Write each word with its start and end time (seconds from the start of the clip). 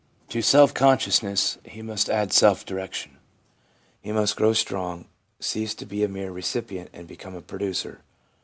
To 0.29 0.41
self 0.41 0.73
consciousness, 0.73 1.59
he 1.63 1.83
must 1.83 2.09
add 2.09 2.33
self 2.33 2.65
direction. 2.65 3.17
He 4.01 4.11
must 4.11 4.35
grow 4.35 4.53
strong, 4.53 5.05
cease 5.39 5.75
to 5.75 5.85
be 5.85 6.03
a 6.03 6.07
mere 6.07 6.31
recipient, 6.31 6.89
and 6.91 7.07
become 7.07 7.35
a 7.35 7.39
producer. 7.43 8.01